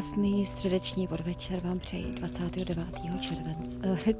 [0.00, 2.88] Krásný středeční podvečer vám přeji 29.
[3.20, 3.80] července.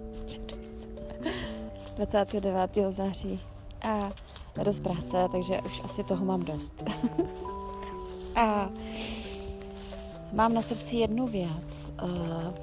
[1.97, 2.71] 29.
[2.91, 3.41] září
[3.83, 4.11] a
[4.65, 6.75] dost práce, takže už asi toho mám dost.
[8.37, 8.71] a
[10.33, 11.93] mám na srdci jednu věc.
[12.03, 12.55] Uh,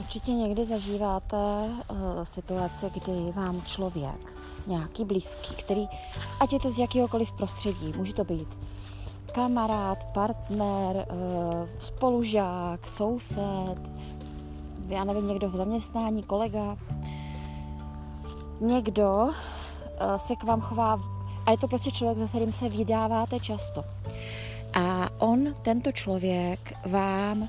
[0.00, 5.88] určitě někdy zažíváte uh, situace, kdy vám člověk, nějaký blízký, který,
[6.40, 8.48] ať je to z jakéhokoliv prostředí, může to být
[9.34, 13.78] kamarád, partner, uh, spolužák, soused,
[14.88, 16.76] já nevím, někdo v zaměstnání, kolega,
[18.60, 20.98] někdo uh, se k vám chová
[21.46, 23.84] a je to prostě člověk, za kterým se vydáváte často.
[24.74, 27.48] A on, tento člověk, vám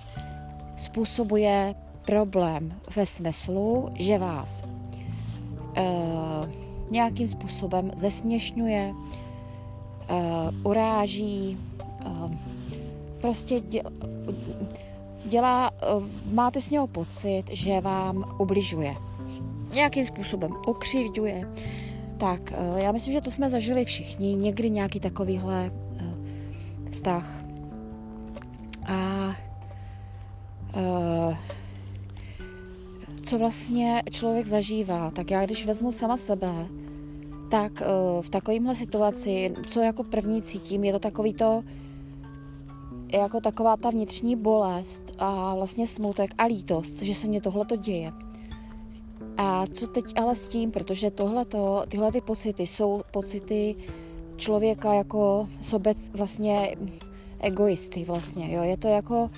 [0.78, 1.76] způsobuje
[2.06, 6.50] problém ve smyslu, že vás uh,
[6.92, 8.94] nějakým způsobem zesměšňuje,
[10.10, 11.58] uh, uráží,
[12.06, 12.32] uh,
[13.22, 13.84] prostě děl,
[15.26, 16.04] dělá, uh,
[16.34, 18.96] máte s něho pocit, že vám ubližuje.
[19.74, 21.50] Nějakým způsobem ukřivďuje.
[22.18, 27.44] Tak, uh, já myslím, že to jsme zažili všichni, někdy nějaký takovýhle uh, vztah.
[28.88, 29.28] A
[30.76, 31.36] uh,
[33.26, 36.68] co vlastně člověk zažívá, tak já když vezmu sama sebe,
[37.56, 41.64] tak uh, v takovémhle situaci, co jako první cítím, je to takový to,
[43.14, 47.76] jako taková ta vnitřní bolest a vlastně smutek a lítost, že se mně tohle to
[47.76, 48.12] děje.
[49.38, 53.76] A co teď ale s tím, protože tohleto, tyhle ty pocity jsou pocity
[54.38, 56.76] člověka jako sobec vlastně
[57.40, 58.64] egoisty vlastně, jo.
[58.64, 59.30] Je to jako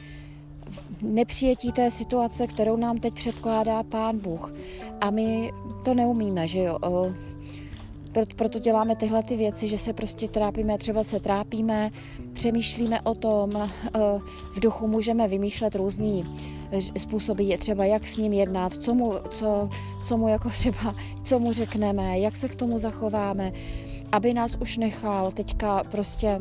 [1.01, 4.53] nepřijetí té situace, kterou nám teď předkládá Pán Bůh.
[5.01, 5.51] A my
[5.85, 6.77] to neumíme, že jo.
[8.35, 11.89] Proto děláme tyhle ty věci, že se prostě trápíme, třeba se trápíme,
[12.33, 13.69] přemýšlíme o tom,
[14.53, 16.23] v duchu můžeme vymýšlet různý
[16.97, 19.69] způsoby, je třeba jak s ním jednat, co mu, co,
[20.03, 23.51] co mu jako třeba, co mu řekneme, jak se k tomu zachováme,
[24.11, 26.39] aby nás už nechal teďka prostě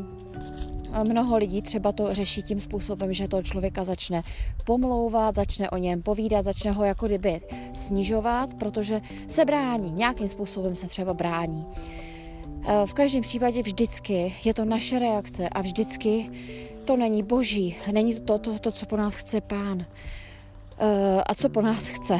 [1.03, 4.21] Mnoho lidí třeba to řeší tím způsobem, že toho člověka začne
[4.65, 7.41] pomlouvat, začne o něm povídat, začne ho jako kdyby
[7.73, 11.65] snižovat, protože se brání, nějakým způsobem se třeba brání.
[12.67, 16.29] E, v každém případě vždycky je to naše reakce a vždycky
[16.85, 19.85] to není boží, není to to, to, co po nás chce pán.
[20.79, 22.19] E, a co po nás chce?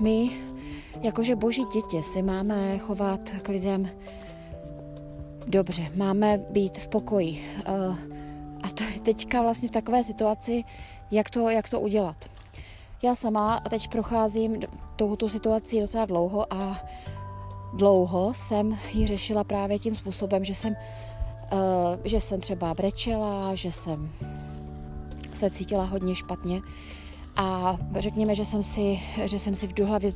[0.00, 0.30] My,
[1.02, 3.90] jakože boží děti, si máme chovat k lidem
[5.48, 7.44] dobře, máme být v pokoji.
[7.66, 7.72] Eh,
[8.62, 10.64] a to je teďka vlastně v takové situaci,
[11.10, 12.16] jak to, jak to udělat.
[13.02, 14.60] Já sama teď procházím
[14.96, 16.84] touto situaci docela dlouho a
[17.74, 20.76] dlouho jsem ji řešila právě tím způsobem, že jsem,
[21.52, 21.58] uh,
[22.04, 24.10] že jsem třeba brečela, že jsem
[25.34, 26.60] se cítila hodně špatně
[27.36, 30.12] a řekněme, že jsem si, že jsem si v hlavě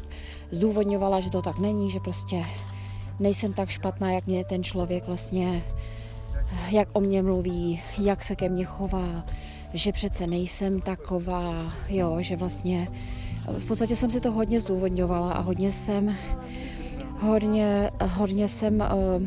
[0.51, 2.43] zdůvodňovala, že to tak není, že prostě
[3.21, 5.63] nejsem tak špatná, jak mě ten člověk vlastně,
[6.71, 9.25] jak o mě mluví, jak se ke mně chová,
[9.75, 12.89] že přece nejsem taková, jo, že vlastně
[13.49, 16.17] v podstatě jsem si to hodně zdůvodňovala a hodně jsem
[17.21, 19.23] hodně, hodně jsem uh,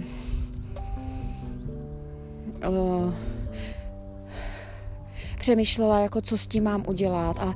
[2.69, 3.13] uh,
[5.39, 7.55] přemýšlela, jako co s tím mám udělat a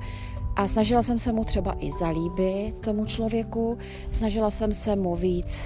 [0.59, 3.77] a snažila jsem se mu třeba i zalíbit tomu člověku,
[4.11, 5.63] snažila jsem se mu víc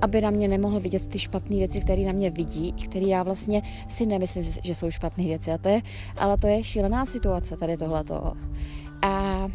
[0.00, 3.62] aby na mě nemohl vidět ty špatné věci, které na mě vidí, které já vlastně
[3.88, 5.52] si nemyslím, že jsou špatné věci.
[5.52, 5.82] A to je,
[6.16, 8.32] ale to je šílená situace tady tohleto.
[9.02, 9.46] A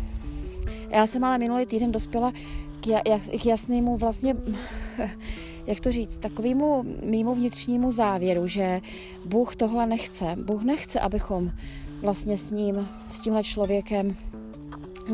[0.90, 2.32] já jsem ale minulý týden dospěla
[2.82, 4.36] k, jasnému vlastně,
[5.68, 8.82] jak to říct, takovému mýmu vnitřnímu závěru, že
[9.26, 10.36] Bůh tohle nechce.
[10.46, 11.52] Bůh nechce, abychom
[12.02, 14.16] vlastně s ním, s tímhle člověkem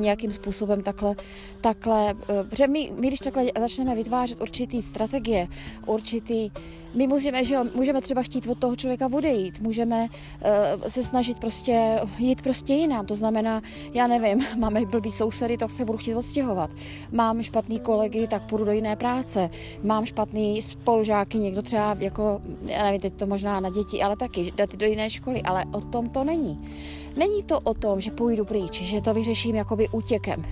[0.02, 1.16] nějakým způsobem takhle,
[1.62, 5.47] takhle, eh, protože my, my když takhle začneme vytvářet určitý strategie,
[5.85, 6.52] určitý,
[6.97, 11.40] my můžeme, že jo, můžeme třeba chtít od toho člověka odejít, můžeme uh, se snažit
[11.40, 13.61] prostě jít prostě jinam, to znamená,
[13.94, 16.70] já nevím, máme blbý sousedy, tak se budu chtít odstěhovat,
[17.11, 19.49] mám špatný kolegy, tak půjdu do jiné práce,
[19.84, 24.53] mám špatný spolužáky, někdo třeba jako, já nevím, teď to možná na děti, ale taky
[24.55, 26.70] dát do jiné školy, ale o tom to není.
[27.17, 30.46] Není to o tom, že půjdu pryč, že to vyřeším jakoby útěkem.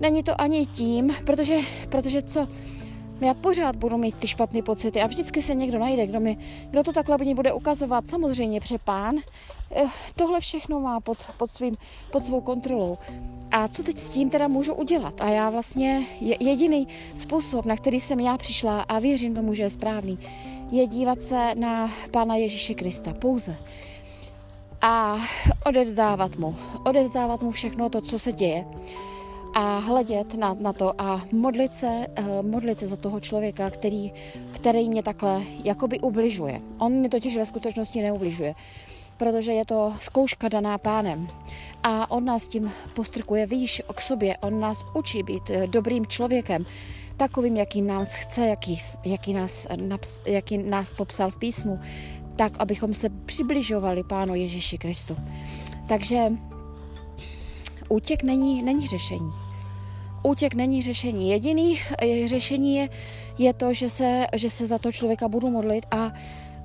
[0.00, 1.56] Není to ani tím, protože,
[1.88, 2.46] protože co,
[3.20, 6.38] já pořád budu mít ty špatné pocity a vždycky se někdo najde, kdo, mi,
[6.70, 8.10] kdo to takhle mě bude ukazovat.
[8.10, 9.16] Samozřejmě přepán
[9.76, 9.84] eh,
[10.16, 11.76] tohle všechno má pod, pod, svým,
[12.12, 12.98] pod svou kontrolou.
[13.50, 15.20] A co teď s tím teda můžu udělat?
[15.20, 19.70] A já vlastně jediný způsob, na který jsem já přišla a věřím tomu, že je
[19.70, 20.18] správný,
[20.70, 23.56] je dívat se na Pána Ježíše Krista pouze
[24.82, 25.16] a
[25.66, 28.64] odevzdávat mu, odevzdávat mu všechno to, co se děje
[29.54, 34.12] a hledět na, na to a modlit se, uh, modlit se za toho člověka, který,
[34.52, 36.60] který mě takhle jakoby ubližuje.
[36.78, 38.54] On mě totiž ve skutečnosti neubližuje,
[39.16, 41.28] protože je to zkouška daná pánem.
[41.82, 46.64] A on nás tím postrkuje výš k sobě, on nás učí být uh, dobrým člověkem,
[47.16, 51.80] takovým, jakým nás chce, jaký, jaký, nás, naps, jaký nás popsal v písmu,
[52.36, 55.16] tak, abychom se přibližovali Pánu Ježíši Kristu.
[55.88, 56.32] Takže
[57.88, 59.32] útěk není, není řešení.
[60.22, 61.30] Útěk není řešení.
[61.30, 61.78] Jediný
[62.26, 62.88] řešení je,
[63.38, 66.12] je to, že se, že se za to člověka budu modlit a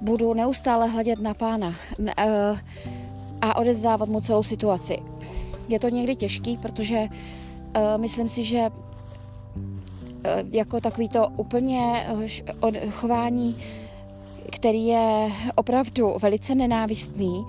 [0.01, 1.75] budu neustále hledět na pána
[2.17, 2.57] e,
[3.41, 4.99] a odezdávat mu celou situaci.
[5.69, 7.09] Je to někdy těžký, protože e,
[7.97, 8.69] myslím si, že
[10.51, 12.07] jako takový to úplně
[12.89, 13.57] chování,
[14.51, 17.45] který je opravdu velice nenávistný,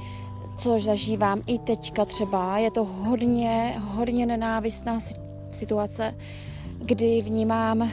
[0.57, 4.99] což zažívám i teďka třeba, je to hodně, hodně nenávistná
[5.51, 6.15] situace,
[6.79, 7.91] kdy vnímám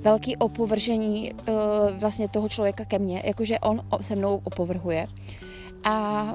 [0.00, 1.54] velký opovržení uh,
[1.98, 5.06] vlastně toho člověka ke mně, jakože on se mnou opovrhuje.
[5.84, 6.26] A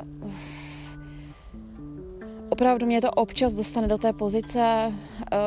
[2.49, 4.93] opravdu mě to občas dostane do té pozice uh,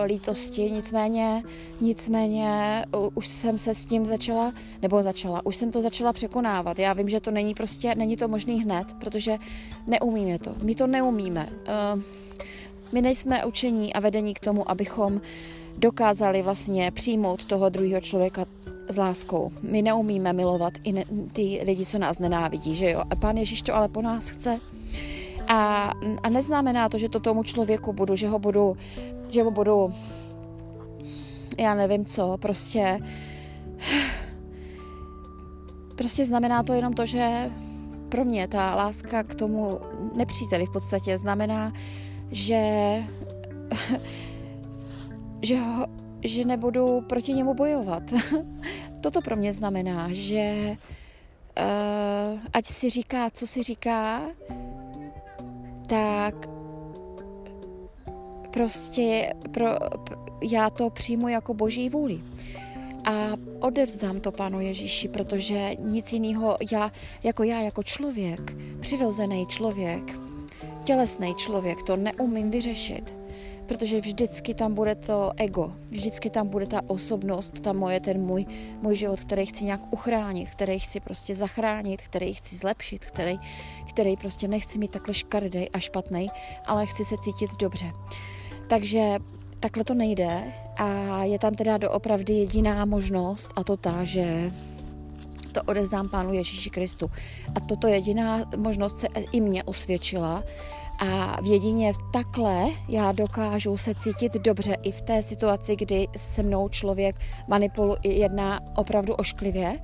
[0.04, 1.42] lítosti, nicméně,
[1.80, 2.84] nicméně
[3.14, 4.52] už jsem se s tím začala,
[4.82, 6.78] nebo začala, už jsem to začala překonávat.
[6.78, 9.38] Já vím, že to není prostě, není to možný hned, protože
[9.86, 10.54] neumíme to.
[10.62, 11.48] My to neumíme.
[11.94, 12.02] Uh,
[12.92, 15.20] my nejsme učení a vedení k tomu, abychom
[15.78, 18.44] dokázali vlastně přijmout toho druhého člověka
[18.88, 19.52] s láskou.
[19.62, 23.02] My neumíme milovat i ne, ty lidi, co nás nenávidí, že jo?
[23.10, 24.60] A pán Ježíš to ale po nás chce.
[25.52, 28.76] A, a neznamená to, že to tomu člověku budu, že ho budu,
[29.28, 29.92] že ho budu,
[31.58, 32.98] já nevím co, prostě,
[35.96, 37.50] prostě znamená to jenom to, že
[38.08, 39.80] pro mě ta láska k tomu
[40.14, 41.72] nepříteli v podstatě znamená,
[42.30, 42.62] že,
[45.42, 45.86] že, ho,
[46.24, 48.02] že nebudu proti němu bojovat.
[49.00, 50.76] Toto pro mě znamená, že
[51.60, 54.20] uh, ať si říká, co si říká,
[55.92, 56.48] tak
[58.50, 59.66] prostě pro,
[60.42, 62.20] já to přijmu jako boží vůli.
[63.04, 63.12] A
[63.60, 66.92] odevzdám to Pánu Ježíši, protože nic jiného, já,
[67.24, 70.18] jako já, jako člověk, přirozený člověk,
[70.84, 73.14] tělesný člověk to neumím vyřešit,
[73.72, 78.46] protože vždycky tam bude to ego, vždycky tam bude ta osobnost, ta moje, ten můj,
[78.82, 83.38] můj život, který chci nějak uchránit, který chci prostě zachránit, který chci zlepšit, který,
[83.88, 86.30] který prostě nechci mít takhle škardej a špatný,
[86.66, 87.92] ale chci se cítit dobře.
[88.68, 89.16] Takže
[89.60, 90.42] takhle to nejde
[90.76, 94.52] a je tam teda doopravdy jediná možnost a to ta, že
[95.52, 97.10] to odezdám Pánu Ježíši Kristu.
[97.54, 100.42] A toto jediná možnost se i mě osvědčila
[101.02, 106.42] a v jedině takhle já dokážu se cítit dobře i v té situaci, kdy se
[106.42, 107.16] mnou člověk
[107.48, 109.78] manipuluje, jedná opravdu ošklivě.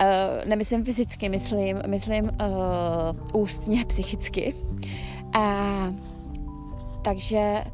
[0.00, 4.54] Uh, nemyslím fyzicky, myslím, myslím uh, ústně, psychicky.
[5.38, 5.66] A
[7.04, 7.64] takže,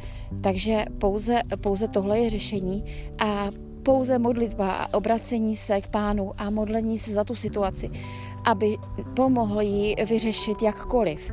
[0.41, 2.85] takže pouze, pouze tohle je řešení
[3.25, 3.47] a
[3.83, 7.91] pouze modlitba a obracení se k pánu a modlení se za tu situaci,
[8.45, 8.77] aby
[9.17, 11.33] pomohli ji vyřešit jakkoliv.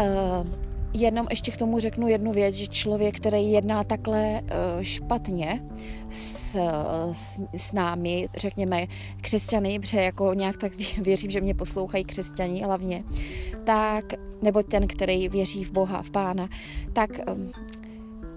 [0.00, 0.63] Uh,
[0.94, 5.62] jenom ještě k tomu řeknu jednu věc, že člověk, který jedná takhle uh, špatně
[6.10, 6.56] s,
[7.12, 8.86] s, s námi, řekněme
[9.20, 10.72] křesťany, protože jako nějak tak
[11.02, 13.04] věřím, že mě poslouchají křesťaní hlavně,
[13.64, 14.04] tak,
[14.42, 16.48] nebo ten, který věří v Boha, v Pána,
[16.92, 17.52] tak um,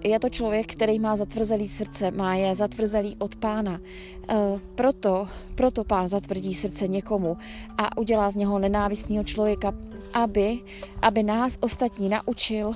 [0.04, 3.80] je to člověk, který má zatvrzelý srdce, má je zatvrzelý od pána.
[4.28, 4.34] E,
[4.74, 7.36] proto, proto pán zatvrdí srdce někomu
[7.78, 9.74] a udělá z něho nenávistného člověka,
[10.14, 10.58] aby,
[11.02, 12.72] aby nás ostatní naučil,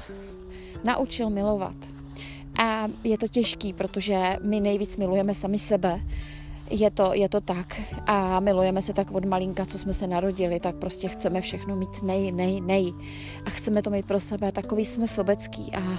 [0.84, 1.76] naučil milovat.
[2.62, 6.00] A je to těžký, protože my nejvíc milujeme sami sebe.
[6.70, 7.80] Je to, je to tak.
[8.06, 12.02] A milujeme se tak od malinka, co jsme se narodili, tak prostě chceme všechno mít
[12.02, 12.92] nej, nej, nej.
[13.46, 14.52] A chceme to mít pro sebe.
[14.52, 15.98] Takový jsme sobecký a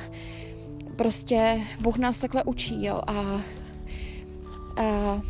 [0.95, 3.41] prostě Bůh nás takhle učí, jo, a,
[4.81, 5.21] a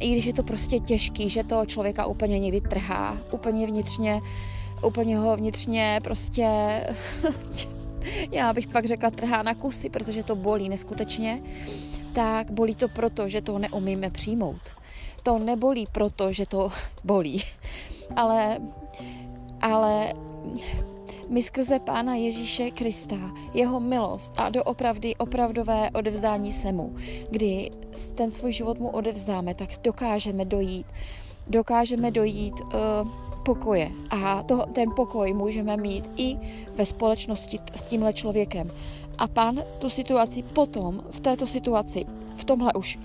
[0.00, 4.20] i když je to prostě těžký, že to člověka úplně někdy trhá, úplně vnitřně,
[4.82, 6.46] úplně ho vnitřně prostě,
[8.30, 11.42] já bych pak řekla trhá na kusy, protože to bolí neskutečně,
[12.14, 14.60] tak bolí to proto, že to neumíme přijmout.
[15.22, 16.70] To nebolí proto, že to
[17.04, 17.42] bolí,
[18.16, 18.58] ale,
[19.60, 20.12] ale
[21.28, 23.16] my skrze Pána Ježíše Krista,
[23.54, 26.94] jeho milost a doopravdy opravdové odevzdání se mu,
[27.30, 27.70] kdy
[28.14, 30.86] ten svůj život mu odevzdáme, tak dokážeme dojít
[31.48, 32.70] dokážeme dojít uh,
[33.44, 33.90] pokoje.
[34.10, 36.36] A to, ten pokoj můžeme mít i
[36.74, 38.70] ve společnosti s tímhle člověkem.
[39.18, 42.06] A pán tu situaci potom, v této situaci,
[42.36, 42.98] v tomhle už,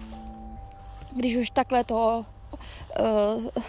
[1.16, 2.26] když už takhle to
[3.00, 3.64] uh,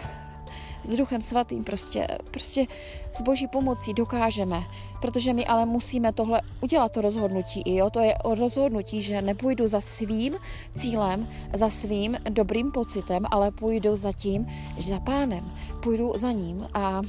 [0.83, 2.65] s Duchem Svatým prostě, prostě
[3.13, 4.63] s Boží pomocí dokážeme,
[5.01, 7.61] protože my ale musíme tohle udělat to rozhodnutí.
[7.65, 7.89] I jo?
[7.89, 10.35] To je o rozhodnutí, že nepůjdu za svým
[10.77, 14.47] cílem, za svým dobrým pocitem, ale půjdu za tím,
[14.77, 15.51] že za pánem,
[15.83, 17.01] půjdu za ním a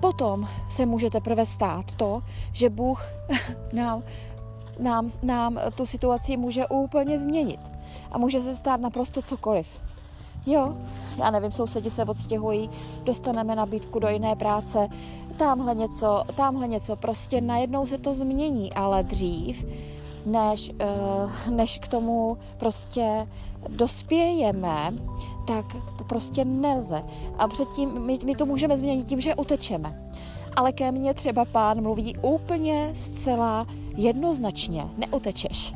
[0.00, 2.22] potom se může teprve stát to,
[2.52, 3.04] že Bůh
[3.72, 4.02] nám,
[4.78, 7.60] nám, nám tu situaci může úplně změnit
[8.12, 9.66] a může se stát naprosto cokoliv.
[10.46, 10.74] Jo,
[11.18, 12.70] já nevím, sousedi se odstěhují,
[13.04, 14.88] dostaneme nabídku do jiné práce,
[15.36, 19.64] tamhle něco, tamhle něco, prostě najednou se to změní, ale dřív,
[20.26, 23.28] než, uh, než k tomu prostě
[23.68, 24.94] dospějeme,
[25.46, 25.64] tak
[25.98, 27.02] to prostě nelze.
[27.38, 30.10] A předtím my, my to můžeme změnit tím, že utečeme.
[30.56, 33.66] Ale ke mně třeba pán mluví úplně zcela
[33.96, 35.74] jednoznačně, neutečeš.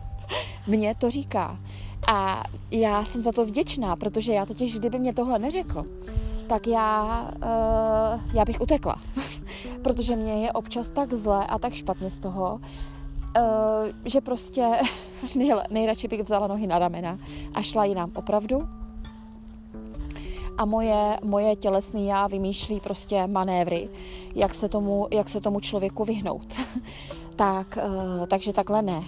[0.66, 1.58] Mně to říká.
[2.06, 5.84] A já jsem za to vděčná, protože já totiž, kdyby mě tohle neřekl,
[6.48, 8.96] tak já, uh, já bych utekla.
[9.82, 12.60] protože mě je občas tak zle a tak špatně z toho,
[13.36, 14.80] uh, že prostě
[15.70, 17.18] nejradši bych vzala nohy na ramena
[17.54, 18.68] a šla jinam opravdu.
[20.58, 23.88] A moje, moje tělesný já vymýšlí prostě manévry,
[24.34, 26.46] jak se tomu, jak se tomu člověku vyhnout.
[27.36, 29.04] tak, uh, takže takhle ne.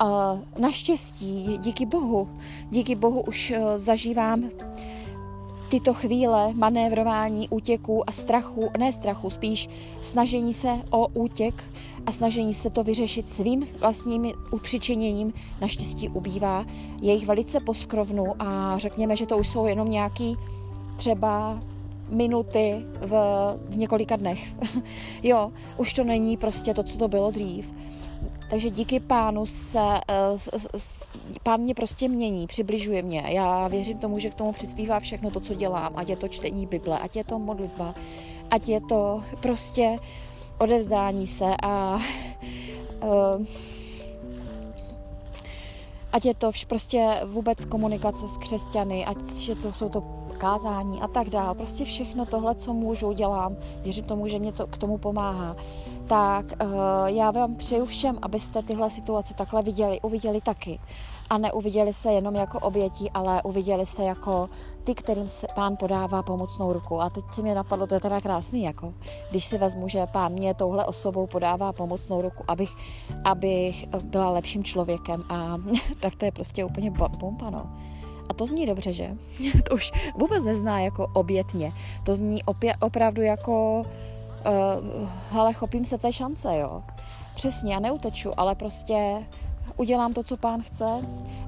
[0.00, 2.28] A naštěstí, díky Bohu,
[2.70, 4.50] díky Bohu už eh, zažívám
[5.70, 9.68] tyto chvíle manévrování, útěku a strachu, ne strachu, spíš
[10.02, 11.64] snažení se o útěk
[12.06, 16.64] a snažení se to vyřešit svým vlastním upřičeněním naštěstí ubývá.
[17.02, 20.36] Je jich velice poskrovnu a řekněme, že to už jsou jenom nějaký
[20.96, 21.62] třeba
[22.10, 23.12] minuty v,
[23.68, 24.48] v několika dnech.
[25.22, 27.72] jo, už to není prostě to, co to bylo dřív.
[28.50, 30.78] Takže díky pánu se, eh,
[31.42, 33.24] pán mě prostě mění, přibližuje mě.
[33.28, 36.66] Já věřím tomu, že k tomu přispívá všechno to, co dělám, ať je to čtení
[36.66, 37.94] Bible, ať je to modlitba,
[38.50, 39.98] ať je to prostě
[40.58, 42.00] odevzdání se a
[43.02, 43.46] uh,
[46.12, 50.00] ať je to vš, prostě vůbec komunikace s křesťany, ať že to jsou to
[50.38, 51.54] kázání a tak dále.
[51.54, 53.56] Prostě všechno tohle, co můžu, dělám.
[53.82, 55.56] Věřím tomu, že mě to k tomu pomáhá
[56.10, 56.70] tak uh,
[57.06, 60.80] já vám přeju všem, abyste tyhle situace takhle viděli, uviděli taky.
[61.30, 64.48] A neuviděli se jenom jako obětí, ale uviděli se jako
[64.84, 67.00] ty, kterým se pán podává pomocnou ruku.
[67.00, 68.94] A teď si mě napadlo, to je teda krásný, jako
[69.30, 72.70] když si vezmu, že pán mě touhle osobou podává pomocnou ruku, abych,
[73.24, 75.22] abych byla lepším člověkem.
[75.28, 75.56] A
[76.00, 77.70] tak to je prostě úplně pompa, no.
[78.28, 79.16] A to zní dobře, že?
[79.68, 81.72] to už vůbec nezná jako obětně.
[82.04, 83.84] To zní opě- opravdu jako
[84.46, 86.82] uh, hele, chopím se té šance, jo.
[87.34, 89.26] Přesně, já neuteču, ale prostě
[89.76, 90.84] udělám to, co pán chce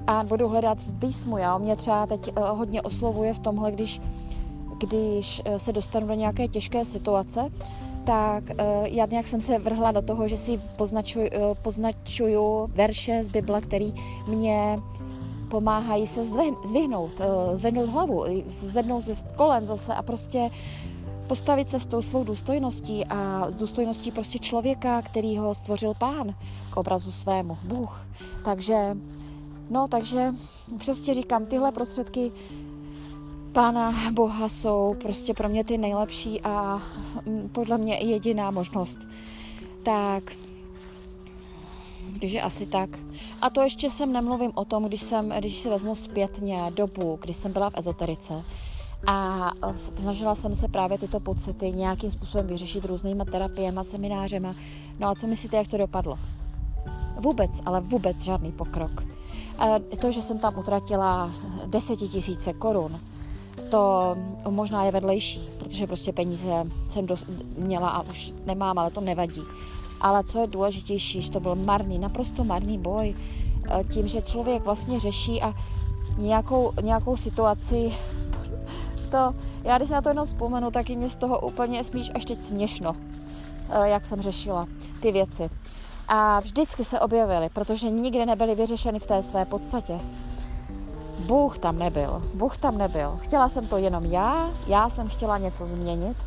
[0.07, 1.37] a budu hledat v písmu.
[1.37, 4.01] Já mě třeba teď uh, hodně oslovuje v tomhle, když,
[4.79, 7.49] když uh, se dostanu do nějaké těžké situace,
[8.05, 13.23] tak uh, já nějak jsem se vrhla do toho, že si poznačuju, uh, poznačuju verše
[13.23, 13.93] z Bible, který
[14.27, 14.79] mě
[15.49, 16.23] pomáhají se
[16.65, 20.49] zvyhnout, uh, zvednout hlavu, zvednout ze kolen zase a prostě
[21.27, 26.35] postavit se s tou svou důstojností a s důstojností prostě člověka, který ho stvořil pán
[26.69, 28.07] k obrazu svému, Bůh.
[28.45, 28.97] Takže,
[29.69, 30.33] no, takže
[30.85, 32.31] prostě říkám, tyhle prostředky
[33.53, 36.81] Pána Boha jsou prostě pro mě ty nejlepší a
[37.25, 38.99] mm, podle mě jediná možnost.
[39.83, 40.23] Tak,
[42.19, 42.89] takže asi tak.
[43.41, 47.37] A to ještě jsem nemluvím o tom, když jsem, když si vezmu zpětně dobu, když
[47.37, 48.43] jsem byla v ezoterice,
[49.07, 54.55] a e, snažila jsem se právě tyto pocity nějakým způsobem vyřešit různýma terapiemi, seminářema.
[54.99, 56.19] No a co myslíte, jak to dopadlo?
[57.19, 59.03] Vůbec, ale vůbec žádný pokrok.
[59.57, 59.65] A
[59.99, 61.31] to, že jsem tam utratila
[61.65, 62.99] desetitisíce korun,
[63.69, 64.15] to
[64.49, 67.25] možná je vedlejší, protože prostě peníze jsem dos-
[67.57, 69.41] měla a už nemám, ale to nevadí.
[70.01, 73.15] Ale co je důležitější, že to byl marný, naprosto marný boj,
[73.69, 75.53] e, tím, že člověk vlastně řeší a
[76.17, 77.93] nějakou, nějakou situaci
[79.13, 82.37] to, já když na to jenom vzpomenu, tak mě z toho úplně smíš až teď
[82.37, 82.95] směšno,
[83.69, 84.65] eh, jak jsem řešila
[84.99, 85.49] ty věci.
[86.07, 89.99] A vždycky se objevily, protože nikdy nebyly vyřešeny v té své podstatě.
[91.27, 93.17] Bůh tam nebyl, Bůh tam nebyl.
[93.21, 96.17] Chtěla jsem to jenom já, já jsem chtěla něco změnit,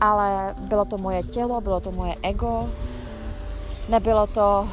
[0.00, 2.68] ale bylo to moje tělo, bylo to moje ego,
[3.88, 4.68] nebylo to,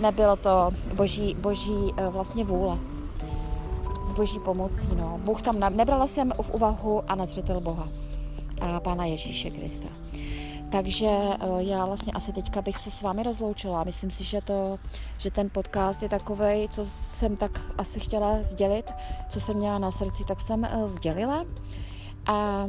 [0.00, 2.91] nebylo to boží, boží eh, vlastně vůle.
[4.12, 4.88] Boží pomocí.
[4.96, 5.20] No.
[5.24, 7.88] Bůh tam, nebrala jsem v úvahu a na zřetel Boha
[8.60, 9.88] a Pána Ježíše Krista.
[10.72, 13.84] Takže eh, já vlastně asi teďka bych se s vámi rozloučila.
[13.84, 14.78] Myslím si, že, to,
[15.18, 18.92] že ten podcast je takový, co jsem tak asi chtěla sdělit,
[19.28, 21.44] co jsem měla na srdci, tak jsem uh, sdělila.
[22.26, 22.66] A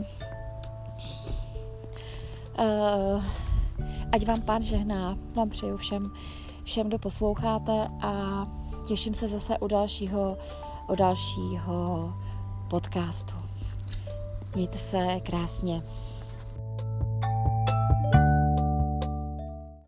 [2.59, 3.23] uh,
[4.11, 6.11] ať vám pán žehná, vám přeju všem,
[6.63, 8.45] všem, kdo posloucháte a
[8.87, 10.37] těším se zase u dalšího,
[10.87, 12.13] u dalšího
[12.69, 13.33] podcastu.
[14.55, 15.81] Mějte se krásně.